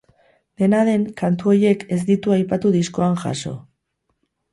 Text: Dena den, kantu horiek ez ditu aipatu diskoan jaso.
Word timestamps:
Dena 0.61 0.77
den, 0.87 1.03
kantu 1.19 1.51
horiek 1.51 1.85
ez 1.97 1.99
ditu 2.07 2.33
aipatu 2.37 2.73
diskoan 2.77 3.15
jaso. 3.25 3.53